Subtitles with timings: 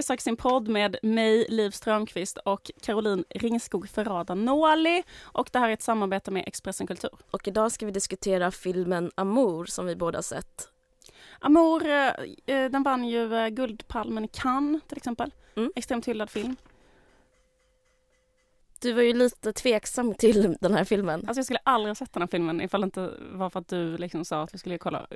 [0.00, 5.02] söker sin podd med mig, Liv Strömqvist och Caroline Ringskog Ferrada Nåli.
[5.22, 7.10] Och det här är ett samarbete med Expressen Kultur.
[7.30, 10.68] Och idag ska vi diskutera filmen Amour som vi båda sett.
[11.40, 12.08] Amour, eh,
[12.46, 15.30] eh, den vann ju eh, Guldpalmen i Cannes till exempel.
[15.56, 15.72] Mm.
[15.74, 16.56] Extremt hyllad film.
[18.80, 21.24] Du var ju lite tveksam till den här filmen.
[21.26, 23.68] Alltså jag skulle aldrig ha sett den här filmen ifall det inte var för att
[23.68, 25.06] du liksom sa att vi skulle kolla.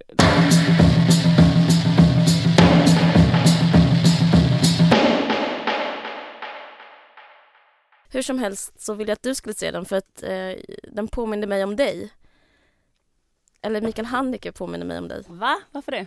[8.16, 10.52] Hur som helst så ville jag att du skulle se den för att eh,
[10.82, 12.12] den påminner mig om dig.
[13.62, 15.22] Eller Mikael Handike påminner mig om dig.
[15.28, 15.60] Va?
[15.70, 16.06] Varför det?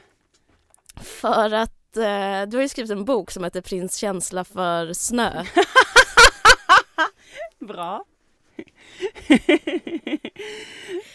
[0.96, 5.46] För att eh, du har ju skrivit en bok som heter Prins känsla för snö.
[7.60, 8.06] Bra.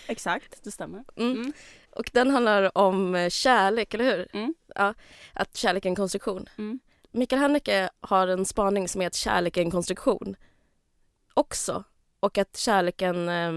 [0.07, 1.05] Exakt, det stämmer.
[1.17, 1.33] Mm.
[1.33, 1.53] Mm.
[1.91, 4.29] Och den handlar om eh, kärlek, eller hur?
[4.33, 4.55] Mm.
[4.75, 4.95] Ja,
[5.33, 6.49] att kärlek är en konstruktion.
[6.59, 6.81] Mm.
[7.13, 10.37] Mikael Handike har en spaning som är att kärlek är en konstruktion
[11.35, 11.85] också.
[12.21, 13.29] Och att kärleken...
[13.29, 13.53] Eh,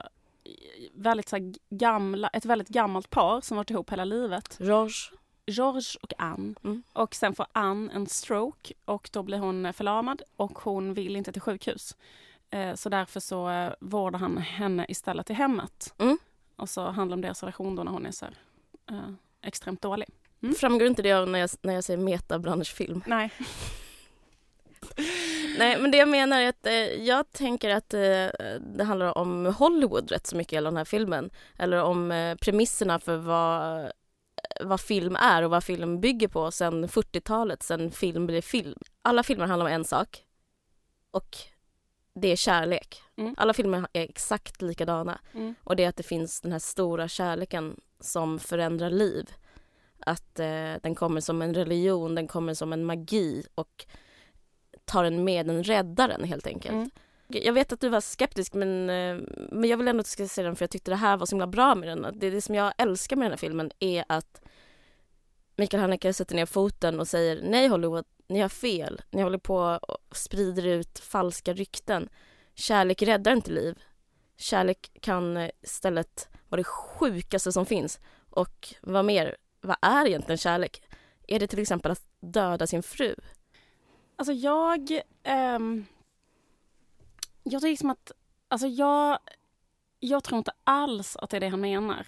[0.93, 4.57] väldigt så gamla, ett väldigt gammalt par som varit ihop hela livet.
[4.59, 4.93] George.
[5.45, 6.55] George och Anne.
[6.63, 6.83] Mm.
[6.93, 11.31] Och sen får Anne en stroke och då blir hon förlamad och hon vill inte
[11.31, 11.95] till sjukhus.
[12.49, 15.93] Eh, så därför så eh, vårdar han henne istället i hemmet.
[15.97, 16.17] Mm.
[16.55, 18.35] Och så handlar det om deras relation då när hon är så här,
[18.91, 20.09] eh, extremt dålig.
[20.41, 20.55] Mm.
[20.55, 23.03] Framgår inte det när jag, när jag säger metabranschfilm?
[23.07, 23.31] Nej.
[25.57, 28.27] Nej, men det jag menar är att eh, jag tänker att eh,
[28.59, 31.29] det handlar om Hollywood rätt så mycket i hela den här filmen.
[31.57, 33.91] Eller om eh, premisserna för vad,
[34.61, 38.79] vad film är och vad film bygger på sen 40-talet, sen film blev film.
[39.01, 40.23] Alla filmer handlar om en sak
[41.11, 41.37] och
[42.21, 43.01] det är kärlek.
[43.15, 43.35] Mm.
[43.37, 45.55] Alla filmer är exakt likadana Mm.
[45.63, 49.29] och det är att det finns den här stora kärleken som förändrar liv.
[49.99, 53.85] Att eh, den kommer som en religion, den kommer som en magi och
[54.85, 56.73] tar en med, den räddar den helt enkelt.
[56.73, 56.89] Mm.
[57.27, 59.17] Jag vet att du var skeptisk men, eh,
[59.51, 61.25] men jag vill ändå att du ska se den för jag tyckte det här var
[61.25, 62.19] så himla bra med den.
[62.19, 64.41] Det, det som jag älskar med den här filmen är att
[65.55, 69.01] Mikael Haneke sätter ner foten och säger nej Hollywood, ni har fel.
[69.09, 72.09] Ni håller på och sprider ut falska rykten.
[72.55, 73.83] Kärlek räddar inte liv.
[74.37, 77.99] Kärlek kan eh, istället vara det sjukaste som finns.
[78.29, 80.81] Och vad mer, vad är egentligen kärlek?
[81.27, 83.15] Är det till exempel att döda sin fru?
[84.15, 85.01] Alltså jag...
[85.23, 85.85] ehm,
[87.43, 88.11] jag tycker liksom att...
[88.47, 89.19] Alltså jag...
[89.99, 92.07] Jag tror inte alls att det är det han menar.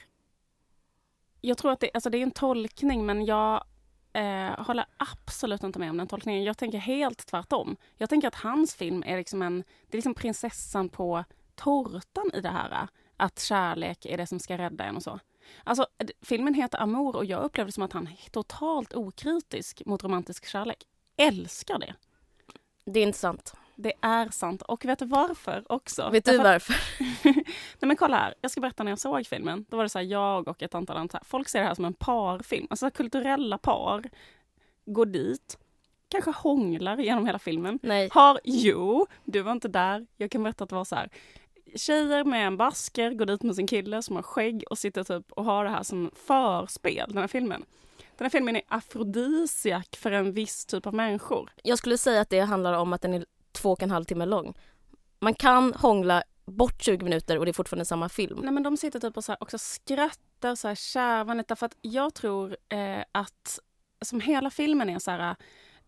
[1.42, 3.64] Jag tror att det, alltså det är en tolkning men jag
[4.14, 6.44] eh, håller absolut inte med om den tolkningen.
[6.44, 7.76] Jag tänker helt tvärtom.
[7.98, 9.64] Jag tänker att hans film är liksom en...
[9.88, 11.24] Det är liksom prinsessan på
[11.56, 12.88] tårtan i det här.
[13.18, 15.20] Att kärlek är det som ska rädda en och så.
[15.64, 15.88] Alltså,
[16.22, 20.84] filmen heter Amour och jag upplevde som att han är totalt okritisk mot romantisk kärlek.
[21.18, 21.96] Älskar det.
[22.86, 23.54] Det är intressant.
[23.82, 24.62] Det är sant.
[24.62, 26.10] Och vet du varför också?
[26.10, 26.76] Vet du Därför varför?
[27.80, 29.66] Nej men kolla här, jag ska berätta när jag såg filmen.
[29.70, 31.86] Då var det så här, jag och ett antal andra, folk ser det här som
[31.86, 32.68] en parfilm.
[32.70, 34.10] Alltså kulturella par
[34.86, 35.58] går dit,
[36.08, 37.80] kanske hånglar genom hela filmen.
[37.82, 38.10] Nej.
[38.12, 40.08] Har, jo, du var inte där.
[40.18, 41.10] Jag kan berätta att det var så här.
[41.76, 45.32] Tjejer med en basker går dit med sin kille som har skägg och sitter typ
[45.32, 47.66] och har det här som förspel, den här filmen.
[48.18, 51.50] Den här filmen är afrodisiak för en viss typ av människor.
[51.64, 53.26] Jag skulle säga att det handlar om att den är
[53.62, 54.54] två och en halv timme lång.
[55.20, 58.40] Man kan hångla bort 20 minuter och det är fortfarande samma film.
[58.44, 61.78] Nej men de sitter typ och så här också skrattar så här kärvanligt därför att
[61.82, 63.60] jag tror eh, att
[64.02, 65.36] som hela filmen är så här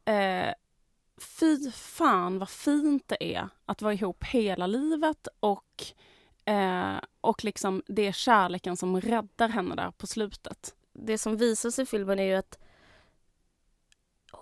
[0.06, 0.54] eh,
[1.40, 5.84] fy fan vad fint det är att vara ihop hela livet och
[6.46, 10.76] eh, och liksom det är kärleken som räddar henne där på slutet.
[10.94, 12.58] Det som visas i filmen är ju att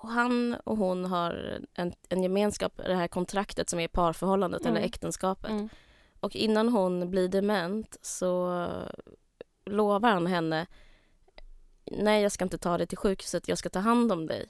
[0.07, 4.75] han och hon har en, en gemenskap, det här kontraktet som är parförhållandet Mm.
[4.75, 5.51] eller äktenskapet.
[5.51, 5.69] Mm.
[6.19, 8.65] Och innan hon blir dement så
[9.65, 10.67] lovar han henne
[11.91, 14.47] Nej, jag ska inte ta dig till sjukhuset, jag ska ta hand om dig.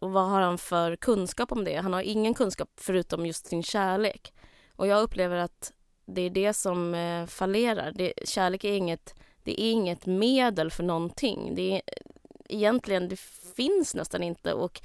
[0.00, 1.76] Och vad har han för kunskap om det?
[1.76, 4.32] Han har ingen kunskap förutom just sin kärlek.
[4.76, 5.72] Och jag upplever att
[6.06, 7.92] det är det som eh, fallerar.
[7.94, 11.54] Det, kärlek är inget, det är inget medel för någonting.
[11.54, 11.82] Det är,
[12.54, 13.20] egentligen, det
[13.56, 14.54] finns nästan inte.
[14.54, 14.80] Och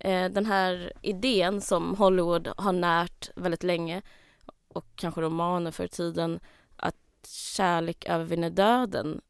[0.00, 4.02] eh, den här idén som Hollywood har närt väldigt länge
[4.68, 6.40] och kanske romaner för tiden
[6.76, 6.96] att
[7.56, 9.20] kärlek övervinner döden.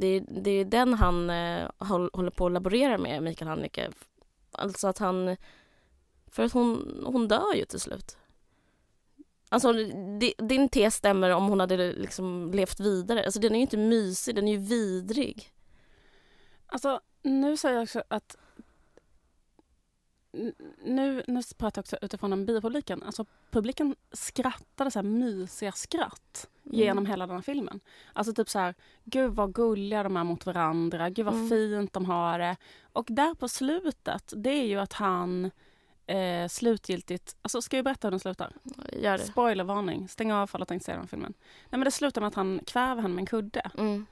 [0.00, 3.90] Det, det är den han eh, håller på att laborera med, Mikael Haneke.
[4.52, 5.36] Alltså att han
[6.26, 8.16] För att hon, hon dör ju till slut.
[9.48, 9.72] Alltså
[10.38, 13.24] din tes stämmer om hon hade liksom levt vidare.
[13.24, 15.52] Alltså den är ju inte mysig, den är ju vidrig.
[16.72, 18.36] Alltså nu säger jag också att
[20.84, 23.02] nu, nu pratar jag också utifrån den biopubliken.
[23.02, 26.78] Alltså publiken skrattade så här mysiga skratt mm.
[26.78, 27.80] genom hela den här filmen.
[28.12, 28.74] Alltså typ så här,
[29.04, 31.48] gud vad gulliga de är mot varandra, gud vad mm.
[31.48, 32.56] fint de har det.
[32.92, 35.50] Och där på slutet, det är ju att han
[36.06, 38.52] eh, slutgiltigt, alltså ska jag berätta hur den slutar?
[38.92, 39.24] Gör det.
[39.24, 41.34] Spoilervarning, stäng av för alla tänkte se den filmen.
[41.70, 43.70] Nej men det slutar med att han kväver henne med en kudde.
[43.78, 44.06] Mm.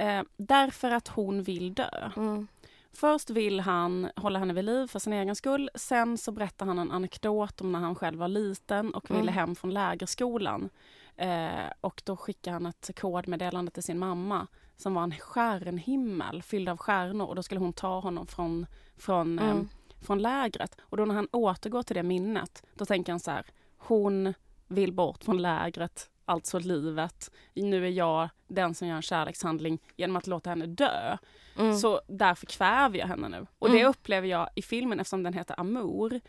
[0.00, 2.10] Eh, därför att hon vill dö.
[2.16, 2.46] Mm.
[2.92, 5.70] Först vill han hålla henne vid liv för sin egen skull.
[5.74, 9.34] Sen så berättar han en anekdot om när han själv var liten och ville mm.
[9.34, 10.68] hem från lägerskolan.
[11.16, 16.68] Eh, och då skickar han ett kodmeddelande till sin mamma som var en stjärnhimmel fylld
[16.68, 18.66] av stjärnor och då skulle hon ta honom från,
[18.96, 19.58] från, mm.
[19.58, 19.64] eh,
[20.00, 20.76] från lägret.
[20.80, 23.46] Och då när han återgår till det minnet, då tänker han så här,
[23.78, 24.34] hon
[24.66, 27.30] vill bort från lägret, alltså livet.
[27.54, 31.16] Nu är jag den som gör en kärlekshandling genom att låta henne dö.
[31.58, 31.76] Mm.
[31.76, 33.46] Så därför kväver jag henne nu.
[33.58, 33.80] Och mm.
[33.80, 36.20] det upplever jag i filmen eftersom den heter Amour.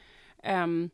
[0.43, 0.89] Um,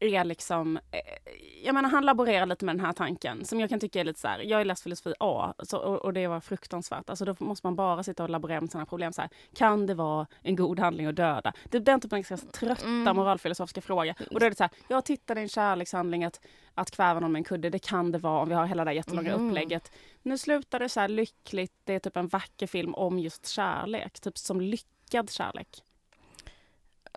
[0.00, 1.32] är liksom, eh,
[1.64, 4.20] jag menar han laborerar lite med den här tanken som jag kan tycka är lite
[4.20, 7.10] så här, jag är läst filosofi A så, och, och, det var fruktansvärt.
[7.10, 9.94] Alltså då måste man bara sitta och laborera med sina problem så här, kan det
[9.94, 11.52] vara en god handling att döda?
[11.64, 13.16] Det är den typen av ganska trötta mm.
[13.16, 14.14] moralfilosofiska fråga.
[14.30, 16.40] Och då är det så här, jag tittade i en kärlekshandling att,
[16.74, 18.92] att kväva någon med en kudde, det kan det vara om vi har hela det
[18.92, 19.46] jättelånga mm.
[19.46, 19.92] upplägget.
[20.22, 24.20] Nu slutar det så här lyckligt, det är typ en vacker film om just kärlek,
[24.20, 25.82] typ som lyckad kärlek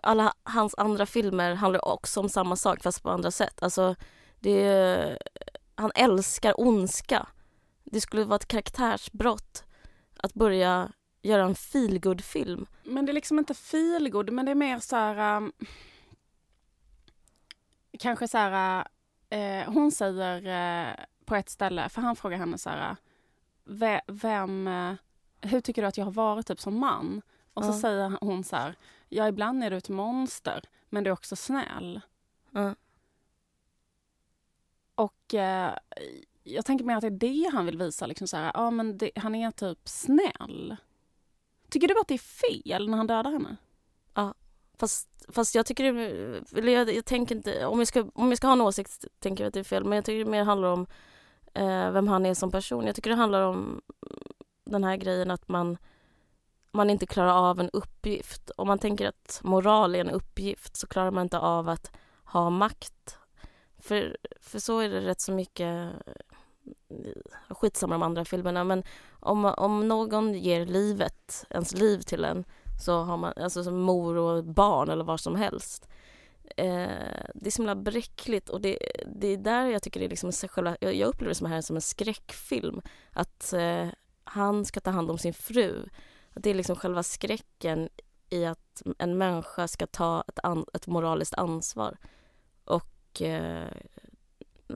[0.02, 3.62] alla hans andra filmer handlar också om samma sak fast på andra sätt.
[3.62, 3.94] Alltså,
[4.42, 5.18] det är,
[5.74, 7.28] han älskar ondska.
[7.84, 9.64] Det skulle vara ett karaktärsbrott
[10.16, 10.92] att börja
[11.22, 14.96] göra en feelgood film Men det är liksom inte feelgood men det är mer så
[14.96, 15.36] här...
[15.36, 15.52] Um,
[17.98, 18.86] kanske så här...
[19.34, 20.46] Uh, hon säger
[20.90, 20.94] uh,
[21.24, 22.96] på ett ställe, för han frågar henne så här...
[24.06, 24.68] Vem...
[24.68, 24.94] Uh,
[25.40, 27.22] hur tycker du att jag har varit typ som man?
[27.54, 27.78] Och så uh.
[27.78, 28.76] säger hon så här
[29.12, 32.00] ja ibland är du ett monster men du är också snäll.
[34.94, 35.74] Och eh,
[36.42, 38.06] jag tänker mer att det är det han vill visa.
[38.06, 40.76] Liksom så här, ja, men det, han är typ snäll.
[41.70, 42.18] Tycker du att det är
[42.68, 43.56] fel när han dödar henne?
[44.14, 44.34] Ja,
[44.78, 48.38] fast, fast jag tycker det, eller jag, jag tänker inte, om jag, ska, om jag
[48.38, 50.44] ska ha en åsikt tänker jag att det är fel, men jag tycker det mer
[50.44, 50.86] handlar om
[51.54, 52.86] eh, vem han är som person.
[52.86, 53.80] Jag tycker det handlar om
[54.64, 55.78] den här grejen att man
[56.72, 58.50] man inte klarar av en uppgift.
[58.50, 62.50] Om man tänker att moral är en uppgift så klarar man inte av att ha
[62.50, 63.18] makt.
[63.82, 65.92] För, för så är det rätt så mycket
[66.88, 68.84] eh, skitsamma de andra filmerna men
[69.20, 72.44] om, om någon ger livet, ens liv till en
[72.84, 75.88] så har man, alltså som mor och barn eller vad som helst.
[76.56, 80.10] Eh, det är så himla bräckligt och det, det är där jag tycker det är
[80.10, 82.80] liksom själva, jag, jag upplever det som här som en skräckfilm.
[83.10, 83.88] Att eh,
[84.24, 85.88] han ska ta hand om sin fru.
[86.32, 87.88] Att det är liksom själva skräcken
[88.30, 91.96] i att en människa ska ta ett, an, ett moraliskt ansvar.
[92.64, 93.68] Och eh,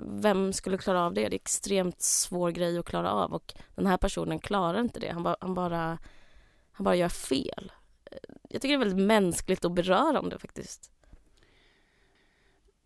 [0.04, 1.20] vem skulle klara av det?
[1.20, 5.00] Det är en extremt svår grej att klara av och den här personen klarar inte
[5.00, 5.12] det.
[5.12, 5.98] Han, ba, han, bara,
[6.72, 7.72] han bara gör fel.
[8.48, 10.90] Jag tycker det är väldigt mänskligt och berörande faktiskt.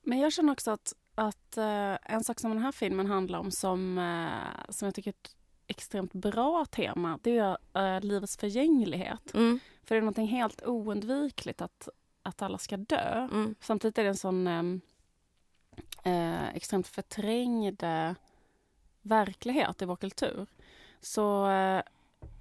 [0.02, 3.50] Men jag känner också att, att uh, en sak som den här filmen handlar om
[3.50, 5.14] som, uh, som jag tycker
[5.66, 7.57] extremt bra tema, det är
[7.97, 9.35] uh, livets förgänglighet.
[9.35, 9.59] Mm.
[9.85, 11.88] För det är någonting helt oundvikligt att,
[12.23, 13.28] att alla ska dö.
[13.33, 13.54] Mm.
[13.61, 14.80] Samtidigt är det en sån
[16.04, 17.83] eh, extremt förträngd
[19.02, 20.47] verklighet i vår kultur.
[21.00, 21.83] Så, eh,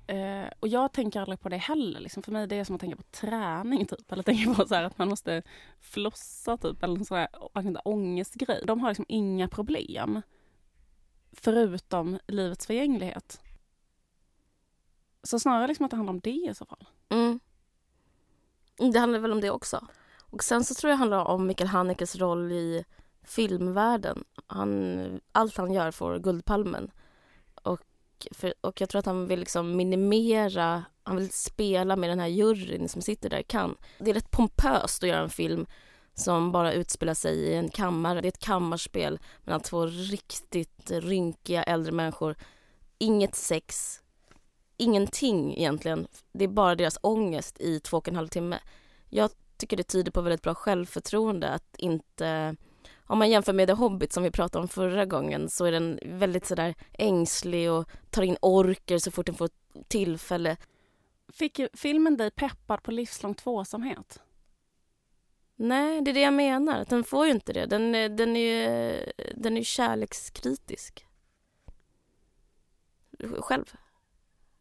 [0.08, 2.00] eh, och jag tänker aldrig på det heller.
[2.00, 2.24] Liksom.
[2.24, 4.12] För mig det är som att tänka på träning typ.
[4.12, 5.44] Eller tänka på så att man måste
[5.80, 6.84] flossa typ.
[6.84, 8.64] Eller en sån här ångestgrej.
[8.68, 10.22] De har liksom inga problem
[11.32, 13.42] förutom livets förgänglighet.
[15.24, 16.88] Så snarare liksom att det handlar om det i så fall.
[17.10, 17.40] Mm.
[18.80, 19.88] mm det handlar väl om det också.
[20.20, 22.86] Och sen så tror jag det handlar om Mikael Hanekes roll i
[23.24, 24.24] filmvärlden.
[24.48, 26.92] Han, allt han gör får Guldpalmen.
[27.64, 27.82] Och,
[28.32, 32.28] för, och jag tror att han vill liksom minimera, han vill spela med den här
[32.28, 33.76] juryn som sitter där kan.
[34.00, 35.66] Det är rätt pompöst att göra en film
[36.14, 38.22] som bara utspelar sig i en kammare.
[38.22, 42.36] Det är ett kammarspel mellan två riktigt rynkiga äldre människor.
[42.98, 44.02] Inget sex,
[44.78, 46.08] ingenting egentligen.
[46.32, 48.60] Det är bara deras ångest i två och en halv timme.
[49.10, 52.56] Jag tycker det tyder på väldigt bra självförtroende att inte
[53.10, 56.00] om man jämför med The Hobbit som vi pratade om förra gången så är den
[56.06, 59.50] väldigt sådär ängslig och tar in orker så fort den får
[59.88, 60.58] tillfälle.
[61.34, 64.22] Fick filmen dig peppad på livslång tvåsamhet?
[65.56, 66.86] Nej, det är det jag menar.
[66.90, 67.66] Den får ju inte det.
[67.66, 71.06] Den, är- den är ju den är kärlekskritisk.
[73.40, 73.74] Själv.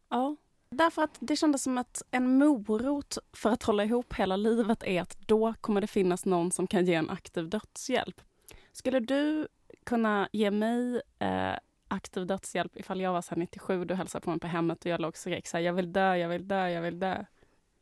[0.09, 0.35] Ja.
[0.69, 5.01] Därför att det kändes som att en morot för att hålla ihop hela livet är
[5.01, 8.21] att då kommer det finnas någon som kan ge en aktiv dödshjälp.
[8.71, 9.47] Skulle du
[9.83, 11.55] kunna ge mig eh,
[11.87, 14.91] aktiv dödshjälp ifall jag var så här 97 du hälsade på mig på hemmet och
[14.91, 17.25] jag låg och skrek så här, jag vill dö, jag vill dö, jag vill dö.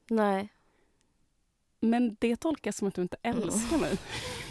[0.10, 0.50] Nej.
[1.80, 3.98] Men det tolkas som att du inte älskar mig.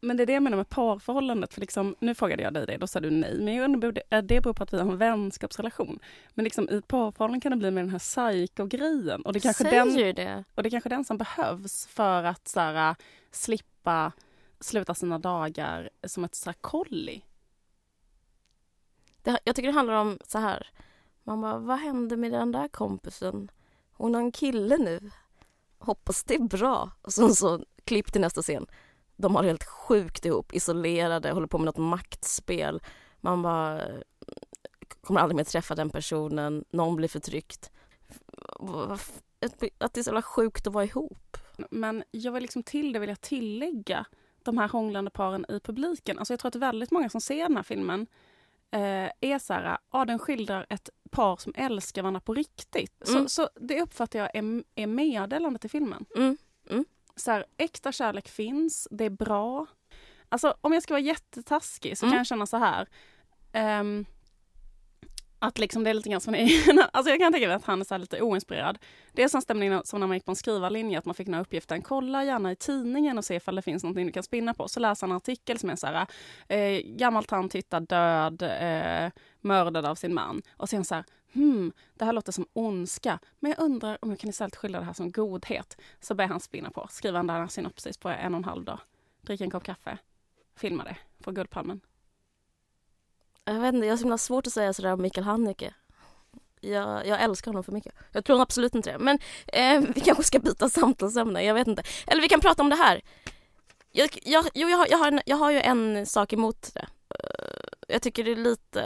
[0.00, 1.54] Men det är det jag menar med parförhållandet.
[1.54, 3.38] För liksom, nu frågade jag dig det, då sa du nej.
[3.40, 5.98] Men jag undrar, det, är det beror på att vi har en vänskapsrelation.
[6.34, 9.22] Men liksom, i ett parförhållande kan det bli med den här psycho-grejen.
[9.22, 10.44] Och, det kanske Säger den- det.
[10.54, 12.94] och det är kanske den som behövs för att så här,
[13.30, 14.12] slippa
[14.60, 17.22] sluta sina dagar som ett så här, kolli.
[19.22, 19.38] det.
[19.44, 20.66] Jag tycker det handlar om så här.
[21.22, 23.50] Man bara, vad hände med den där kompisen?
[23.92, 25.10] Hon har en kille nu.
[25.78, 26.90] Hoppas det är bra.
[27.02, 28.66] Och sen så klipp till nästa scen.
[29.16, 32.82] De har det helt sjukt ihop, isolerade, håller på med något maktspel.
[33.20, 33.82] Man bara
[35.00, 37.70] kommer aldrig mer träffa den personen, någon blir förtryckt.
[39.78, 41.36] Att det är så jävla sjukt att vara ihop.
[41.70, 44.06] Men jag vill liksom till det vilja tillägga
[44.42, 46.18] de här hånglande paren i publiken.
[46.18, 48.06] Alltså jag tror att väldigt många som ser den här filmen
[48.70, 53.08] eh, är så här, ja den skildrar ett par som älskar varandra på riktigt.
[53.08, 53.22] Mm.
[53.22, 56.04] Så, så det uppfattar jag är, är meddelandet i filmen.
[56.16, 56.36] Mm.
[57.16, 59.66] Så här, äkta kärlek finns, det är bra.
[60.28, 62.12] Alltså om jag ska vara jättetaskig så Mm.
[62.12, 62.88] kan jag känna så här.
[63.52, 64.04] ehm,
[65.38, 66.48] att liksom det är lite grann som en
[66.92, 68.78] Alltså jag kan tänka mig att han är så här lite oinspirerad.
[69.12, 71.42] Det är sån stämning som när man gick på en skrivarlinje, att man fick några
[71.42, 71.80] uppgifter.
[71.80, 74.68] Kolla gärna i tidningen och se ifall det finns någonting du kan spinna på.
[74.68, 76.06] Så läser han en artikel som är så här,
[76.48, 80.42] eh, gammal tant hittar död, eh, mördad av sin man.
[80.56, 83.18] Och sen så här, hmm, det här låter som ondska.
[83.40, 85.76] Men jag undrar om jag kan istället skildra det här som godhet.
[86.00, 88.80] Så börjar han spinna på, skriva en där synopsis på en och en halv dag.
[89.20, 89.98] Dricka en kopp kaffe,
[90.56, 91.80] filma det, få Guldpalmen.
[93.44, 95.74] Jag vet inte, jag har så himla svårt att säga sådär om Mikael Haneke.
[96.60, 97.94] Jag, jag älskar honom för mycket.
[98.12, 98.98] Jag tror absolut inte det.
[98.98, 101.82] Men eh, vi kanske ska byta samtalsämne, jag vet inte.
[102.06, 103.02] Eller vi kan prata om det här.
[103.90, 106.86] Jag, jag, jo, jag, har, jag, har, en- jag har ju en sak emot det.
[107.08, 108.82] Eh, jag tycker det är lite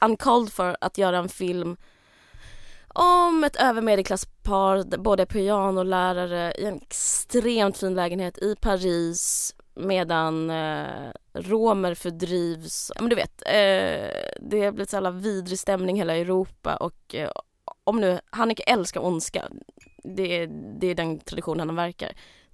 [0.00, 1.76] uncalled för att göra en film
[2.98, 10.50] om ett övermedelklasspar, både båda är pianolärare i en extremt fin lägenhet i Paris medan
[10.50, 12.92] eh, romer fördrivs.
[13.00, 17.14] Men du vet, eh, det har blivit så jävla vidrig stämning i hela Europa och
[17.14, 17.30] eh,
[17.84, 19.48] om nu Haneke älskar ondska,
[20.04, 20.46] det är,
[20.80, 22.12] det är den traditionen han verkar.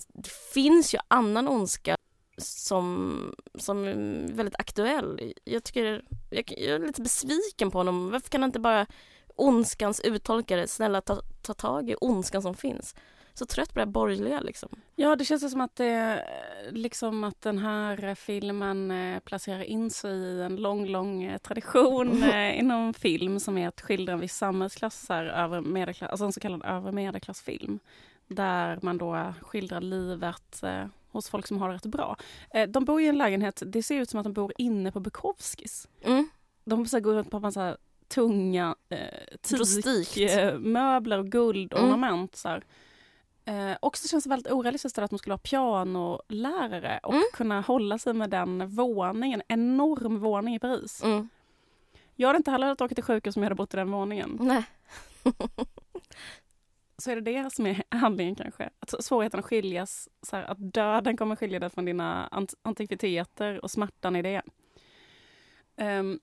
[0.09, 1.97] Det finns ju annan ondska
[2.37, 5.33] som, som är väldigt aktuell.
[5.45, 8.11] Jag tycker, jag, jag är lite besviken på honom.
[8.11, 8.87] Varför kan han inte bara
[9.37, 12.95] ondskans uttolkare, snälla ta, ta tag i ondskan som finns.
[13.35, 14.69] Så trött på det här borgerliga liksom.
[14.97, 16.27] Ja, det känns som att, det,
[16.71, 22.23] liksom att den här filmen eh, placerar in sig i en lång, lång eh, tradition
[22.33, 26.33] eh, inom film som är att skildra en viss samhällsklass, här, över medelklass, alltså en
[26.33, 27.79] så kallad övre medelklassfilm.
[28.27, 30.63] Där man då skildrar livet
[31.19, 32.17] hos folk som har det rätt bra.
[32.51, 35.01] Eh, de bor i en lägenhet, det ser ut som att de bor inne på
[35.01, 35.89] Bukowskis.
[36.03, 36.29] Mm.
[36.65, 37.77] De så här, går runt på massa
[38.09, 38.99] tunga eh,
[39.43, 42.43] teakmöbler och guldornament.
[42.45, 42.63] Mm.
[43.71, 47.25] Eh, också känns det väldigt orealistiskt att man skulle ha pianolärare och Mm.
[47.33, 51.03] kunna hålla sig med den våningen, enorm våning i Paris.
[51.05, 51.29] Mm.
[52.17, 54.39] Jag hade inte heller velat åka till sjukhus om jag hade bott i den våningen.
[54.41, 54.65] Nej.
[56.99, 58.71] Så är det det som är handlingen kanske.
[58.79, 63.65] Att svårigheten att skiljas, så här, att döden kommer skilja dig från dina ant- antikviteter
[63.65, 64.43] och smärtan i det.
[65.77, 66.21] Ehm,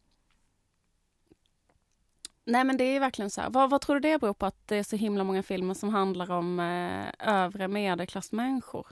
[2.46, 3.50] nej men det är verkligen så här.
[3.50, 5.90] Vad, vad tror du det beror på att det är så himla många filmer som
[5.90, 8.88] handlar om eh, övre medelklassmänniskor?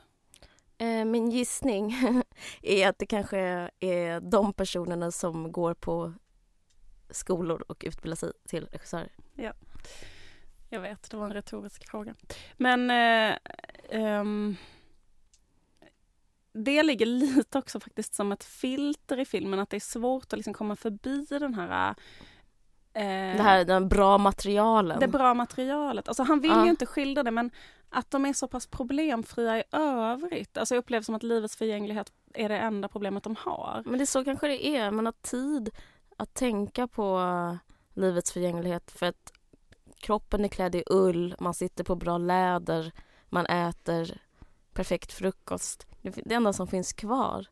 [0.77, 1.95] Eh, min gissning
[2.61, 6.13] är att det kanske är de personerna som går på
[7.09, 9.11] skolor och utbildar sig till regissörer.
[10.69, 12.15] Jag vet, det var en retorisk fråga.
[12.57, 13.37] Men eh,
[13.89, 14.55] ehm,
[16.53, 20.39] det ligger lite också faktiskt som ett filter i filmen, att det är svårt att
[20.39, 21.95] liksom komma förbi den här...
[22.93, 23.03] Eh,
[23.37, 24.99] Det här den bra materialen.
[24.99, 26.07] det bra materialet.
[26.07, 26.63] Alltså han vill Ja.
[26.63, 27.51] ju inte skildra det men
[27.89, 30.57] att de är så pass problemfria i övrigt.
[30.57, 33.81] Alltså jag upplever som att livets förgänglighet är det enda problemet de har.
[33.85, 34.91] Men det är så kanske det är.
[34.91, 35.69] Man har tid
[36.17, 37.19] att tänka på
[37.93, 39.33] livets förgänglighet för att
[39.99, 42.91] kroppen är klädd i ull, man sitter på bra läder,
[43.29, 44.21] man äter
[44.73, 45.87] perfekt frukost.
[46.01, 47.47] Det är det enda som finns kvar.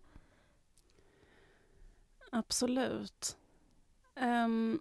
[2.32, 3.38] Absolut.
[4.16, 4.80] Ehm,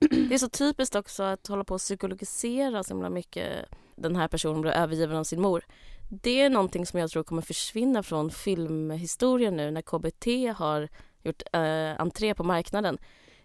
[0.00, 3.66] Det är så typiskt också att hålla på och psykologisera så himla mycket.
[3.96, 5.64] Den här personen blir övergiven av sin mor.
[6.10, 10.88] Det är någonting som jag tror kommer försvinna från filmhistorien nu när KBT har
[11.22, 12.98] gjort eh, entré på marknaden.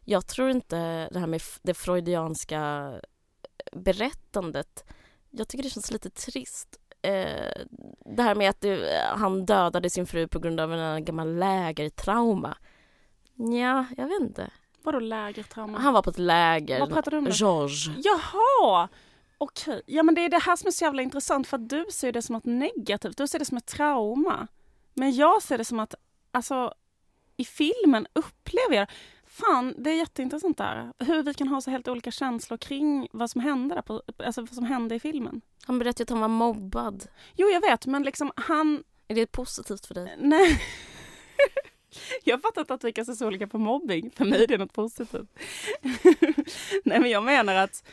[0.03, 2.91] Jag tror inte det här med det freudianska
[3.71, 4.85] berättandet.
[5.29, 6.79] Jag tycker det känns lite trist.
[7.01, 7.65] Eh,
[8.05, 12.57] det här med att det, han dödade sin fru på grund av en gammal lägertrauma.
[13.35, 14.49] Ja, jag vet inte.
[14.83, 15.79] Vadå lägertrauma?
[15.79, 16.79] Han var på ett läger.
[16.79, 17.25] Vad pratar du om?
[17.25, 17.31] då?
[17.31, 17.93] George.
[18.03, 18.89] Jaha!
[19.37, 21.85] Okej, ja men det är det här som är så jävla intressant för att du
[21.91, 24.47] ser det som något negativt, du ser det som ett trauma.
[24.93, 25.95] Men jag ser det som att,
[26.31, 26.73] alltså
[27.37, 28.87] i filmen upplever jag,
[29.27, 33.29] fan det är jätteintressant där, hur vi kan ha så helt olika känslor kring vad
[33.29, 35.41] som hände där, på, alltså vad som hände i filmen.
[35.65, 37.07] Han berättade att han var mobbad.
[37.35, 40.15] Jo jag vet men liksom han, Är det positivt för dig?
[40.19, 40.61] nej.
[42.23, 44.11] Jag fattar att vi kan se så olika på mobbing.
[44.11, 45.29] För mig är det något positivt.
[46.83, 47.83] nej men jag menar att,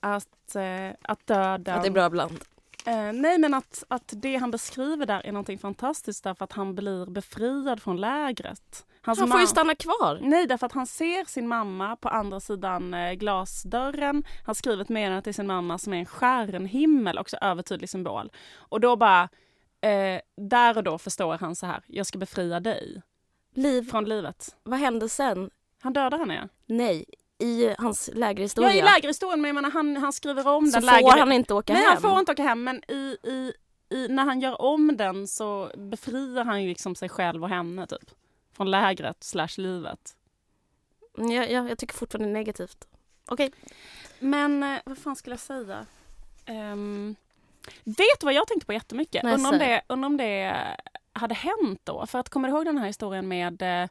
[0.00, 1.74] att, eh, att döden...
[1.74, 2.44] Att det är bra ibland?
[2.86, 6.74] Eh, nej, men att, att det han beskriver där är någonting fantastiskt därför att han
[6.74, 8.86] blir befriad från lägret.
[9.02, 10.18] Hans Han får ju stanna kvar.
[10.22, 14.24] Nej, därför att han ser sin mamma på andra sidan eh, glasdörren.
[14.46, 18.32] Han skriver ett meddelande till sin mamma som är en stjärnhimmel, också övertydlig symbol.
[18.56, 19.28] Och då bara,
[19.80, 23.02] eh, där och då förstår han så här, jag ska befria dig
[23.54, 24.56] Liv, från livet.
[24.62, 25.50] vad hände sen?
[25.82, 26.48] Han dödar henne ja.
[26.66, 27.04] Nej,
[27.38, 30.82] i hans Ja, lägerhistoria i lägerhistorien, men jag menar, han, han skriver om så den
[30.88, 31.18] får läger...
[31.18, 31.92] han inte åka Nej, hem.
[31.92, 33.52] han får inte åka hem, men i, i,
[33.96, 37.86] i, när han gör om den så befriar han ju liksom sig själv och henne
[37.86, 38.10] typ.
[38.60, 40.16] Från lägret slash livet.
[41.18, 42.88] Mm, Ja, ja, jag tycker fortfarande negativt.
[43.28, 43.52] Okej.
[44.18, 45.86] Men eh, vad fan skulle jag säga?
[46.48, 47.16] Um,
[47.84, 49.22] vet du vad jag tänkte på jättemycket?
[49.22, 50.56] Nej, Undrar om, det, undrar om det
[51.12, 52.06] hade hänt då?
[52.06, 53.88] För att kommer du ihåg den här historien med eh,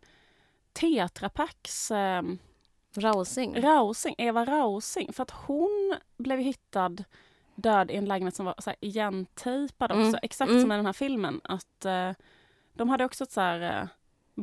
[0.74, 2.22] Tetra Paks eh,
[2.96, 3.62] Rausing.
[3.62, 5.13] Rausing, Eva Rausing?
[5.13, 7.04] För att hon blev hittad
[7.56, 10.02] död i en lägenhet som var så här igentejpad också.
[10.02, 10.62] Mm, Exakt mm.
[10.62, 11.41] som i den här filmen.
[11.43, 12.12] Att eh,
[12.74, 13.88] De hade också ett så här eh,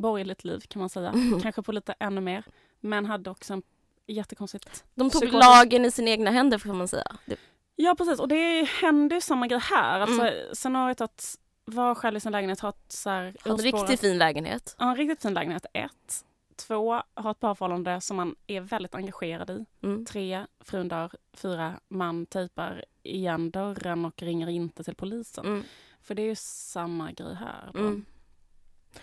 [0.01, 1.09] borgerligt liv kan man säga.
[1.09, 1.39] Mm.
[1.41, 2.43] Kanske på lite ännu mer.
[2.79, 3.61] Men hade också en
[4.07, 7.15] jättekonstigt De tog psykotisk- lagen i sina egna händer får man säga.
[7.25, 7.35] Det,
[7.75, 9.99] Ja precis och det hände ju samma grej här.
[9.99, 10.33] Alltså Mm.
[10.55, 14.17] scenariot att vara själv i sin lägenhet, ha ett så här en urspårat- riktigt fin
[14.17, 14.75] lägenhet.
[14.79, 16.25] Ja, en riktigt fin lägenhet, ett.
[16.55, 19.65] Två, ha ett parförhållande som man är väldigt engagerad i.
[19.83, 20.05] Mm.
[20.05, 21.11] Tre, frun dör.
[21.33, 25.45] Fyra, man tejpar igen dörren och ringer inte till polisen.
[25.45, 25.63] Mm.
[26.01, 27.69] För det är ju samma grej här.
[27.73, 27.79] Då.
[27.79, 28.05] Mm.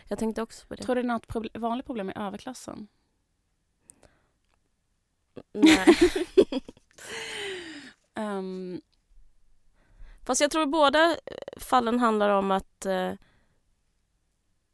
[0.09, 0.83] Jag tänkte också på det.
[0.83, 2.89] Tror du det är något proble- vanligt problem i överklassen?
[5.53, 5.87] Nej.
[8.15, 8.81] Ehm,
[10.27, 11.17] Fast jag tror båda eh,
[11.57, 12.87] fallen handlar om att...
[12.87, 13.13] Eh,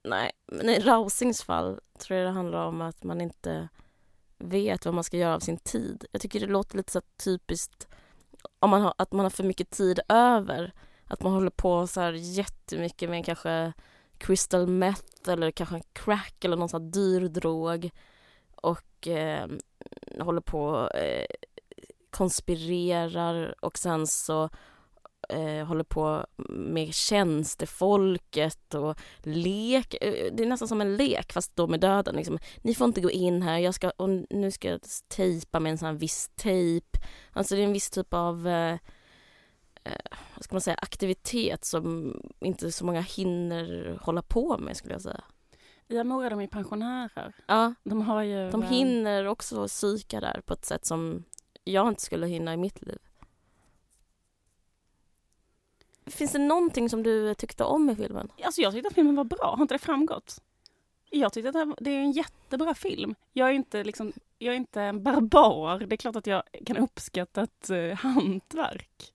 [0.02, 3.68] nej, men i Rausings fall tror jag det handlar om att man inte
[4.38, 6.04] vet vad man ska göra av sin tid.
[6.12, 7.88] Jag tycker det låter lite så typiskt
[8.58, 10.72] om man har, att man har för mycket tid över.
[11.04, 13.72] Att man håller på så här jättemycket med kanske
[14.20, 17.90] crystal meth eller kanske crack eller någon sån här dyr drog
[18.54, 19.48] och eh,
[20.20, 21.26] håller på eh,
[22.10, 24.50] konspirerar och sen så
[25.28, 29.94] eh, håller på med tjänstefolket och lek.
[30.00, 32.16] Eh, det är nästan som en lek fast då med döden.
[32.16, 32.38] Liksom.
[32.62, 35.78] Ni får inte gå in här, jag ska, och nu ska jag tejpa med en
[35.78, 36.98] sån här viss tejp.
[37.32, 38.78] Alltså det är en viss typ av eh,
[39.90, 44.94] eh, vad ska man säga, aktivitet som inte så många hinner hålla på med skulle
[44.94, 45.24] jag säga.
[45.88, 47.32] I Amora de är pensionärer.
[47.46, 48.50] Ja, De har ju...
[48.50, 51.24] de eh, hinner också psyka där på ett sätt som
[51.64, 52.98] jag inte skulle hinna i mitt liv.
[56.06, 58.32] Finns det någonting som du tyckte om i filmen?
[58.44, 60.42] Alltså jag tyckte att filmen var bra, har inte det framgått?
[61.10, 63.14] Jag tyckte att det- är en jättebra film.
[63.32, 65.78] Jag är inte liksom, jag är inte en barbar.
[65.78, 69.12] Det är klart att jag kan uppskatta ett eh, hantverk.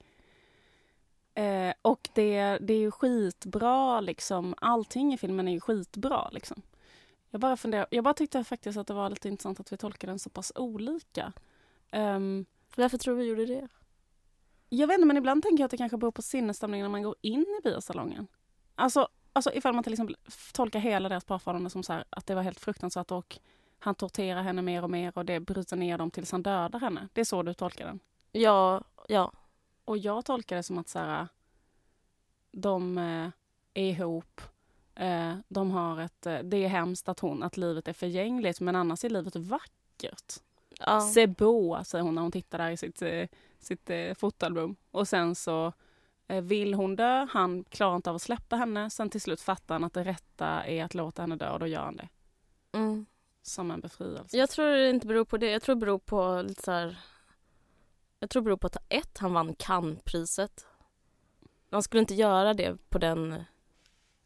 [1.36, 6.62] Eh, och det, det är ju skitbra liksom, allting i filmen är ju skitbra liksom.
[7.30, 10.12] Jag bara funderar, jag bara tyckte faktiskt att det var lite intressant att vi tolkade
[10.12, 11.34] den så pass olika.
[11.92, 12.46] Ehm,
[12.76, 13.68] Varför tror du vi gjorde det?
[14.70, 17.04] jag vet inte, men ibland tänker jag att det kanske beror på sinnesstämningen när man
[17.04, 18.28] går in i biosalongen.
[18.76, 20.18] Alltså, alltså ifall man till exempel
[20.54, 23.40] tolkar hela deras parförhållande som så här, att det var helt fruktansvärt och
[23.80, 27.08] han torterar henne mer och mer och det bryter ner dem tills han dödar henne.
[27.14, 28.00] Det är så du tolkar den.
[28.32, 29.32] Ja, ja.
[29.86, 31.28] Och jag tolkar det som att så här,
[32.52, 33.30] de eh,
[33.74, 34.42] är ihop.
[34.96, 38.76] Eh, de har ett, eh, det är hemskt att hon, att livet är förgängligt men
[38.76, 40.34] annars är livet vackert.
[40.80, 41.28] ja.
[41.28, 43.04] Beau, säger hon när hon tittar där i sitt,
[43.60, 44.76] sitt fotoalbum.
[44.92, 45.74] Och sen så
[46.28, 48.90] vill hon dö, han klarar inte av att släppa henne.
[48.90, 51.68] Sen till slut fattar han att det rätta är att låta henne dö och då
[51.68, 52.10] gör han det.
[52.72, 53.06] Mm.
[53.42, 54.38] som en befrielse?
[54.38, 55.52] Jag tror det inte beror på det.
[55.52, 56.98] Jag tror det beror på lite så här...
[58.20, 60.66] Jag tror det beror på att ett, han vann Cannes-priset.
[61.70, 63.44] Man skulle inte göra det på den,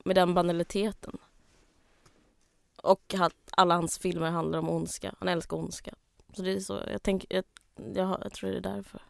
[0.04, 1.18] med den banaliteten.
[2.84, 5.16] Och att alla hans filmer handlar om ondska.
[5.20, 5.94] Han älskar ondska.
[6.34, 7.46] Så det är så, jag tänker, jag,
[7.96, 9.02] jag, jag tror det är därför.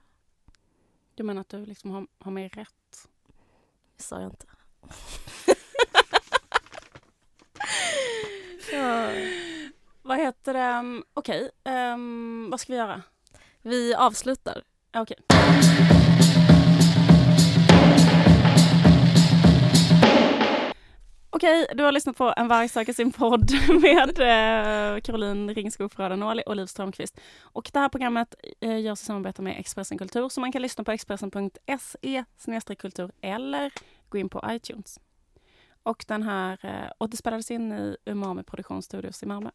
[1.16, 3.08] Du menar att du liksom har, har mer rätt?
[3.98, 4.46] Det sa jag inte.
[8.72, 9.12] Ja.
[10.02, 11.04] Vad heter det?
[11.14, 13.02] Okej, ehm, vad ska vi göra?
[13.64, 14.64] Vi avslutar.
[14.98, 15.18] Okej.
[21.30, 26.40] Okej, du har lyssnat på En varg söker sin podd med eh, Caroline Ringskog Frödenål
[26.40, 27.20] och Liv Strömqvist.
[27.42, 30.84] Och det här programmet eh, görs i samarbete med Expressen Kultur så man kan lyssna
[30.84, 33.72] på expressen.se kultur eller
[34.10, 35.00] gå in på iTunes.
[35.84, 39.50] Och den här, eh, och det spelades in i Umami Produktionsstudios i Malmö.